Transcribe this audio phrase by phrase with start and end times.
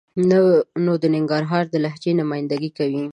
[0.85, 3.03] نو د ننګرهار د لهجې نماینده ګي کوي.